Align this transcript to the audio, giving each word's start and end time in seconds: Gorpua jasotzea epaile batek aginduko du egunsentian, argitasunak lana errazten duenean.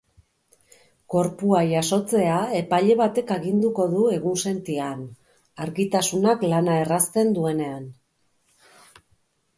Gorpua 1.15 1.59
jasotzea 1.71 2.37
epaile 2.61 2.95
batek 3.03 3.35
aginduko 3.37 3.85
du 3.93 4.07
egunsentian, 4.15 5.05
argitasunak 5.67 6.47
lana 6.55 6.79
errazten 6.87 7.33
duenean. 7.39 7.89